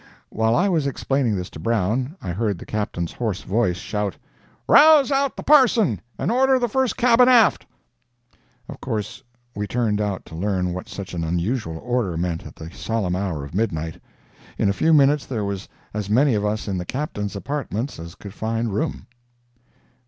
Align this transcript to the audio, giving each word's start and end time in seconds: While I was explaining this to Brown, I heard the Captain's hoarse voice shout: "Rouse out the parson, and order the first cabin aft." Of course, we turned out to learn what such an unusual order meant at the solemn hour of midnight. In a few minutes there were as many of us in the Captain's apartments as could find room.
While 0.29 0.55
I 0.55 0.67
was 0.67 0.87
explaining 0.87 1.35
this 1.35 1.51
to 1.51 1.59
Brown, 1.59 2.15
I 2.23 2.31
heard 2.31 2.57
the 2.57 2.65
Captain's 2.65 3.11
hoarse 3.11 3.43
voice 3.43 3.77
shout: 3.77 4.17
"Rouse 4.67 5.11
out 5.11 5.37
the 5.37 5.43
parson, 5.43 6.01
and 6.17 6.31
order 6.31 6.57
the 6.57 6.67
first 6.67 6.97
cabin 6.97 7.29
aft." 7.29 7.67
Of 8.67 8.81
course, 8.81 9.21
we 9.55 9.67
turned 9.67 10.01
out 10.01 10.25
to 10.25 10.35
learn 10.35 10.73
what 10.73 10.89
such 10.89 11.13
an 11.13 11.23
unusual 11.23 11.77
order 11.77 12.17
meant 12.17 12.47
at 12.47 12.55
the 12.55 12.71
solemn 12.71 13.15
hour 13.15 13.45
of 13.45 13.53
midnight. 13.53 14.01
In 14.57 14.69
a 14.69 14.73
few 14.73 14.91
minutes 14.91 15.27
there 15.27 15.45
were 15.45 15.57
as 15.93 16.09
many 16.09 16.33
of 16.33 16.43
us 16.43 16.67
in 16.67 16.79
the 16.79 16.85
Captain's 16.85 17.35
apartments 17.35 17.99
as 17.99 18.15
could 18.15 18.33
find 18.33 18.73
room. 18.73 19.05